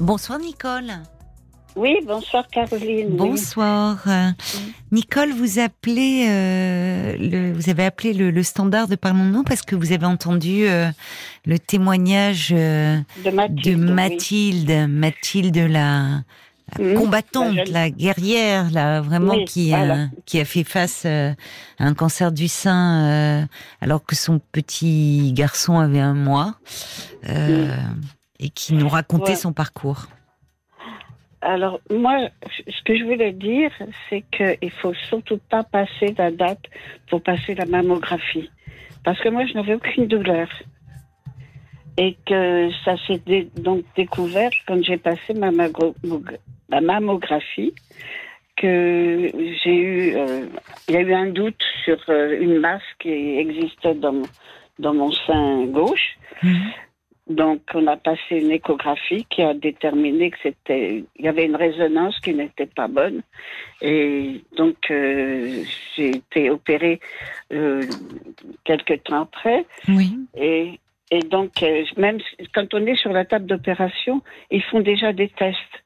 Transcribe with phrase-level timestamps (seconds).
[0.00, 0.92] Bonsoir Nicole.
[1.76, 3.16] Oui, bonsoir Caroline.
[3.16, 4.02] Bonsoir.
[4.90, 9.76] Nicole, vous appelez, euh, le, vous avez appelé le, le standard de Parlons-nous parce que
[9.76, 10.90] vous avez entendu euh,
[11.46, 13.64] le témoignage euh, de Mathilde.
[13.64, 13.92] de oui.
[14.88, 16.22] Mathilde, la, la
[16.78, 16.94] Mhm.
[16.94, 20.06] combattante, La guerrière, là vraiment Oui, qui voilà.
[20.24, 21.34] qui a fait face à
[21.80, 23.48] un cancer du sein
[23.80, 26.54] alors que son petit garçon avait un mois
[27.28, 27.74] euh,
[28.42, 29.36] et qui nous racontait Ouais.
[29.36, 30.06] son parcours.
[31.42, 32.16] Alors, moi,
[32.68, 33.70] ce que je voulais dire,
[34.08, 36.64] c'est qu'il faut surtout pas passer la date
[37.08, 38.50] pour passer la mammographie.
[39.04, 40.48] Parce que moi, je n'avais aucune douleur.
[41.96, 45.50] Et que ça s'est dé- donc découvert quand j'ai passé ma,
[46.80, 47.74] mammographie,
[48.56, 49.30] que
[49.64, 50.46] j'ai eu, euh,
[50.88, 54.28] il y a eu un doute sur euh, une masse qui existait dans, mon-
[54.78, 56.16] dans mon sein gauche.
[56.42, 56.70] Mhm.
[57.30, 61.54] Donc, on a passé une échographie qui a déterminé que c'était, il y avait une
[61.54, 63.22] résonance qui n'était pas bonne.
[63.80, 65.62] Et donc, euh,
[65.94, 66.98] j'ai été opérée
[67.52, 67.84] euh,
[68.64, 69.64] quelques temps après.
[69.86, 70.18] Oui.
[70.36, 70.80] Et,
[71.12, 72.18] et donc, euh, même
[72.52, 75.76] quand on est sur la table d'opération, ils font déjà des tests.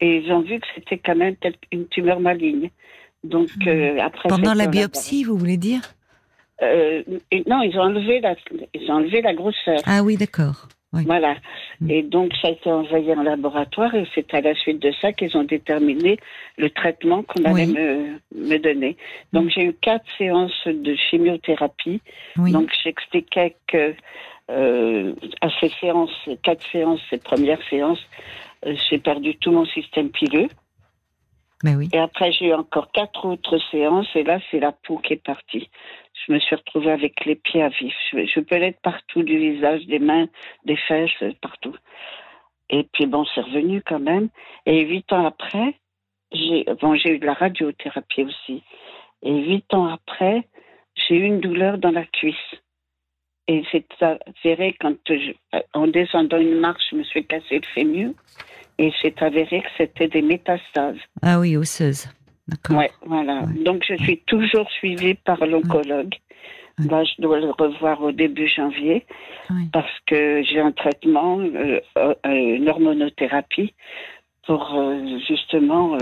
[0.00, 1.34] Et ils ont vu que c'était quand même
[1.72, 2.70] une tumeur maligne.
[3.24, 4.28] Donc, euh, après.
[4.28, 5.80] Pendant la biopsie, vous voulez dire?
[6.62, 7.02] Euh,
[7.46, 8.34] non, ils ont enlevé la,
[8.74, 9.78] ils ont enlevé la grosseur.
[9.86, 10.68] Ah oui, d'accord.
[10.94, 11.02] Oui.
[11.04, 11.36] Voilà.
[11.80, 11.90] Mm.
[11.90, 15.12] Et donc, ça a été envoyé en laboratoire et c'est à la suite de ça
[15.12, 16.18] qu'ils ont déterminé
[16.56, 17.74] le traitement qu'on allait Oui.
[17.74, 18.96] me, me donner.
[19.34, 22.00] Donc, j'ai eu quatre séances de chimiothérapie.
[22.38, 22.52] Oui.
[22.52, 23.94] Donc, j'expliquais que
[24.50, 25.12] euh,
[25.42, 28.00] à ces séances, quatre séances, ces premières séances,
[28.64, 30.48] euh, j'ai perdu tout mon système pileux.
[31.64, 31.88] Ben.
[31.92, 35.24] Et après, j'ai eu encore quatre autres séances et là, c'est la peau qui est
[35.24, 35.68] partie.
[36.26, 37.94] Je me suis retrouvée avec les pieds à vif.
[38.12, 40.28] Je, je peux l'être partout, du visage, des mains,
[40.64, 41.74] des fesses, partout.
[42.70, 44.28] Et puis bon, c'est revenu quand même.
[44.66, 45.74] Et huit ans après,
[46.32, 48.62] j'ai bon, eu de la radiothérapie aussi.
[49.22, 50.46] Et huit ans après,
[50.94, 52.36] j'ai eu une douleur dans la cuisse.
[53.46, 55.32] Et c'est avéré quand je,
[55.72, 58.10] en descendant une marche, je me suis cassé le fémur.
[58.78, 60.96] Et c'est avéré que c'était des métastases.
[61.22, 62.08] Ah oui, osseuse.
[62.46, 62.76] D'accord.
[62.78, 63.42] Ouais, voilà.
[63.42, 63.62] Ouais.
[63.64, 66.14] Donc je suis toujours suivie par l'oncologue.
[66.78, 66.86] Ouais.
[66.88, 69.04] Là, je dois le revoir au début janvier
[69.72, 73.74] parce que j'ai un traitement, euh, euh, une hormonothérapie
[74.46, 75.98] pour euh, justement,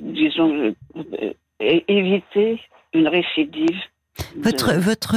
[0.00, 0.74] disons,
[1.60, 2.60] éviter
[2.94, 3.78] une récidive.
[4.34, 5.14] de- Votre, votre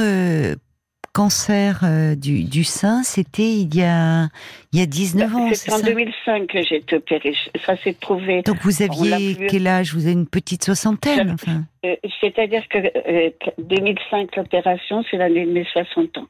[1.12, 4.28] cancer euh, du, du sein, c'était il y a,
[4.72, 7.34] il y a 19 ans, c'est en ça 2005 que j'ai été opérée.
[7.66, 8.42] Ça s'est prouvé.
[8.42, 9.94] Donc vous aviez plus- quel âge?
[9.94, 11.64] Vous avez une petite soixantaine enfin.
[11.84, 16.26] Euh, C'est-à-dire que euh, 2005, l'opération, c'est l'année de mes 60 ans.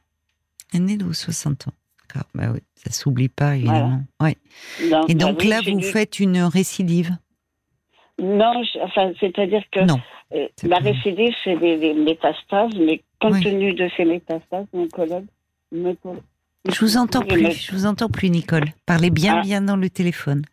[0.73, 1.71] Né de 60 ans.
[2.07, 2.27] D'accord.
[2.35, 4.01] Bah oui, ça s'oublie pas, évidemment.
[4.21, 4.35] Ouais.
[4.89, 7.11] Donc, Et bah donc oui, là, vous faites une récidive?
[8.19, 9.99] Non, je- enfin, c'est-à-dire que Non.
[10.35, 13.43] euh, la récidive, c'est des, des métastases, mais compte Oui.
[13.43, 15.25] tenu de ces métastases, mon collègue
[15.71, 15.93] me
[16.69, 18.65] Je vous entends plus, je vous entends plus, Nicole.
[18.85, 19.41] Parlez bien, Ah.
[19.41, 20.43] bien dans le téléphone.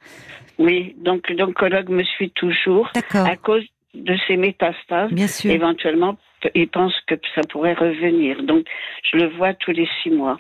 [0.59, 3.65] Oui, donc l'oncologue me suit toujours D'accord, à cause
[3.95, 5.11] de ces métastases.
[5.13, 5.51] bien sûr.
[5.51, 6.17] Éventuellement,
[6.55, 8.43] il pense que ça pourrait revenir.
[8.45, 8.67] Donc,
[9.11, 10.39] je le vois tous les six mois.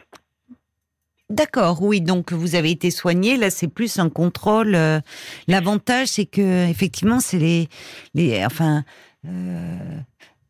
[1.31, 3.37] D'accord, oui, donc vous avez été soigné.
[3.37, 4.75] Là, c'est plus un contrôle.
[4.75, 4.99] euh,
[5.47, 7.69] L'avantage, c'est que effectivement, c'est les,
[8.15, 8.83] les, enfin,
[9.27, 9.99] euh,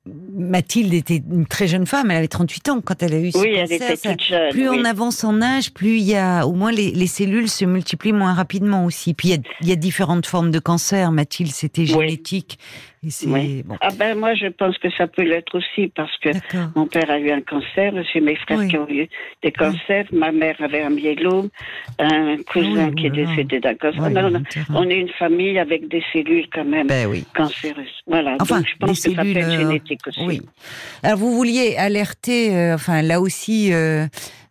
[0.06, 2.11] Mathilde était une très jeune femme.
[2.11, 3.91] Elle avait 38 ans quand elle a eu ce Oui, elle cancer.
[3.93, 4.50] était toute jeune.
[4.50, 4.78] plus oui.
[4.81, 8.15] on avance en âge, plus il y a, au moins les, les cellules se multiplient
[8.15, 9.12] moins rapidement aussi.
[9.12, 11.12] Puis il y a, il y a différentes formes de cancer.
[11.12, 12.59] Mathilde, c'était génétique.
[13.03, 13.62] Oui.
[13.65, 13.77] bon.
[13.81, 16.31] Ah ben moi, je pense que ça peut l'être aussi parce que.
[16.77, 18.69] Mon père a eu un cancer, j'ai mes frères Oui.
[18.69, 19.09] qui ont eu
[19.43, 21.49] des cancers, ma mère avait un myélome,
[21.99, 24.10] un cousin qui est oh décédé d'un cancer.
[24.10, 24.43] Non, non,
[24.75, 27.87] on est une famille avec des cellules quand même Ben cancéreuses.
[28.06, 30.21] Voilà, Enfin, donc je pense que ça peut être cellules, euh, génétique aussi.
[30.27, 30.43] Oui.
[31.03, 34.06] Alors vous vouliez alerter, euh, enfin là aussi, euh,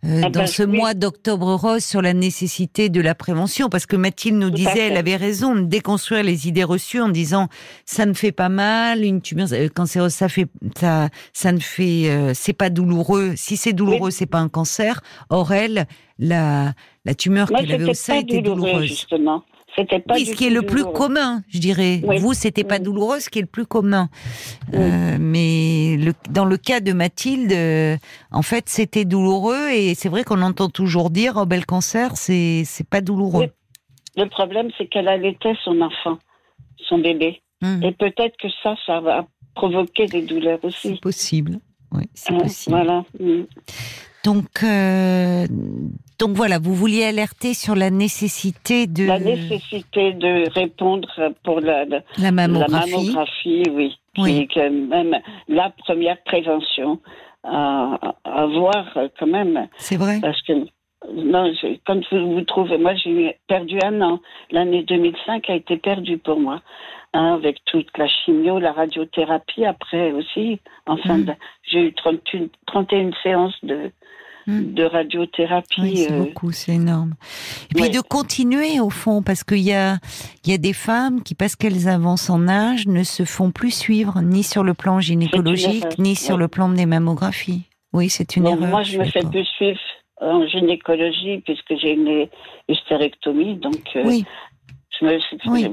[0.05, 0.77] euh, Ah dans ben, ce oui.
[0.77, 4.87] mois d'octobre rose, sur la nécessité de la prévention, parce que Mathilde nous Tout disait,
[4.87, 7.47] elle avait raison de déconstruire les idées reçues en disant
[7.85, 10.47] ça ne fait pas mal, une tumeur cancéreuse, ça fait
[10.77, 13.33] ça, ça ne fait, euh, c'est pas douloureux.
[13.35, 15.01] Si c'est douloureux, c'est pas un cancer.
[15.29, 15.85] Or elle,
[16.17, 16.73] la
[17.05, 18.85] la tumeur qu'elle avait au sein était douloureuse.
[18.85, 19.43] justement.
[19.75, 22.01] C'était pas Oui, ce qui est le plus commun, je dirais.
[22.03, 22.17] Oui.
[22.19, 22.83] Vous, c'était pas Oui.
[22.83, 24.09] douloureux, ce qui est le plus commun.
[24.73, 27.95] Euh, mais le, dans le cas de Mathilde, euh,
[28.31, 32.63] en fait, c'était douloureux et c'est vrai qu'on entend toujours dire, oh le cancer, c'est
[32.65, 33.49] c'est pas douloureux.
[34.17, 36.17] Le problème, c'est qu'elle allaitait son enfant,
[36.87, 37.41] son bébé.
[37.61, 40.93] Hum, Et peut-être que ça, ça va provoquer des douleurs aussi.
[40.95, 41.59] C'est possible.
[41.91, 42.75] Oui, c'est Hein, possible.
[42.75, 43.03] Voilà.
[43.19, 43.43] Mm.
[44.25, 45.45] Donc, euh,
[46.19, 51.07] donc voilà, vous vouliez alerter sur la nécessité de La nécessité de répondre
[51.43, 51.85] pour la,
[52.17, 52.91] la, mammographie.
[52.91, 54.37] la mammographie, oui, qui Oui.
[54.39, 55.15] est quand même
[55.47, 56.99] la première prévention
[57.45, 59.67] à, à avoir euh, quand même.
[59.77, 60.19] C'est vrai.
[60.21, 60.51] Parce que,
[61.13, 64.19] non, je- comme vous vous trouvez, moi j'ai perdu un an.
[64.51, 66.61] L'année 2005 a été perdue pour moi.
[67.13, 70.59] Hein, avec toute la chimio, la radiothérapie après aussi.
[70.85, 71.25] Enfin, Mm.
[71.25, 71.33] de-
[71.63, 73.91] j'ai eu 31, 31 séances de,
[74.47, 74.73] Mm.
[74.73, 75.81] de radiothérapie.
[75.81, 77.13] Oui, c'est euh, beaucoup, c'est énorme.
[77.71, 77.89] Et puis ouais.
[77.89, 79.97] de continuer au fond, parce qu'il y a,
[80.45, 83.71] il y a des femmes qui, parce qu'elles avancent en âge, ne se font plus
[83.71, 86.41] suivre ni sur le plan gynécologique, ni sur ouais.
[86.41, 87.63] le plan des mammographies.
[87.93, 88.69] Oui, c'est une Bon, erreur.
[88.69, 89.79] moi, je me suis fais plus suivre
[90.21, 92.27] en gynécologie puisque j'ai une
[92.67, 94.25] hystérectomie, donc euh, Oui.
[94.99, 95.17] Je me.
[95.51, 95.67] Oui.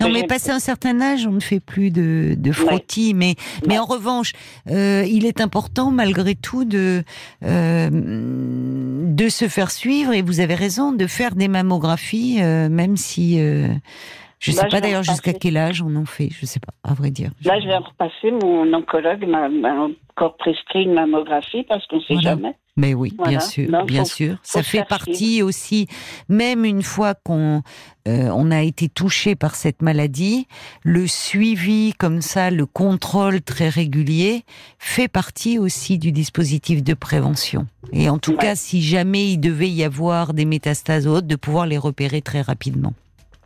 [0.00, 3.14] Non, mais passé un certain âge, on ne fait plus de, de frottis.
[3.14, 3.34] Mais,
[3.66, 3.78] mais Ouais.
[3.80, 4.32] en revanche,
[4.70, 7.02] euh, il est important malgré tout de,
[7.44, 10.12] euh, de se faire suivre.
[10.12, 13.38] Et vous avez raison de faire des mammographies, euh, même si.
[13.38, 16.28] je ne sais je pas d'ailleurs jusqu'à quel âge on en fait.
[16.30, 17.30] Je ne sais pas, à vrai dire.
[17.44, 18.30] Là, je vais repasser.
[18.30, 22.30] Mon oncologue m'a m'a encore prescrit une mammographie parce qu'on ne sait Voilà.
[22.30, 22.54] jamais.
[22.78, 24.36] Mais oui, bien sûr, Non, bien faut- sûr.
[24.44, 25.88] Ça fait partie aussi,
[26.28, 27.62] même une fois qu'on
[28.06, 30.46] euh, on a été touché par cette maladie,
[30.84, 34.44] le suivi comme ça, le contrôle très régulier,
[34.78, 37.66] fait partie aussi du dispositif de prévention.
[37.92, 38.38] Et en tout Ouais.
[38.38, 42.22] cas, si jamais il devait y avoir des métastases ou autres, de pouvoir les repérer
[42.22, 42.92] très rapidement.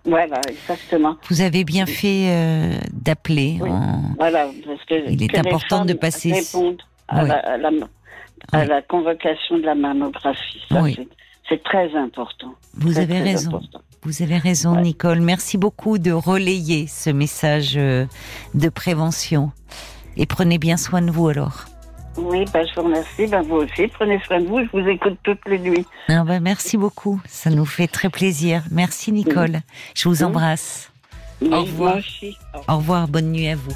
[0.04, 1.16] Voilà, exactement.
[1.30, 3.58] Vous avez bien fait euh, d'appeler.
[3.62, 3.70] Oui.
[3.70, 6.32] en- Voilà, parce que Il est important de passer-
[7.08, 7.28] à, Oui.
[7.28, 7.70] la, à, la,
[8.52, 10.60] à la convocation de la mammographie.
[10.68, 10.94] Ça, Oui.
[11.48, 12.54] c'est- très important.
[12.78, 13.48] Vous Très, avez très raison.
[13.50, 13.80] important.
[14.04, 14.82] Vous avez raison, Ouais.
[14.82, 15.20] Nicole.
[15.20, 18.06] Merci beaucoup de relayer ce message euh,
[18.54, 19.52] de prévention.
[20.16, 21.66] Et prenez bien soin de vous alors.
[22.16, 23.26] Oui, ben, je vous remercie.
[23.26, 24.60] Ben, vous aussi, prenez soin de vous.
[24.60, 25.86] Je vous écoute toutes les nuits.
[26.08, 27.20] Ah ben, merci beaucoup.
[27.26, 28.62] Ça nous fait très plaisir.
[28.70, 29.60] Merci, Nicole.
[29.94, 30.90] Je vous embrasse.
[31.42, 31.92] Oui, revoir.
[31.94, 32.36] Moi aussi.
[32.68, 33.08] Au revoir.
[33.08, 33.72] Bonne nuit à vous.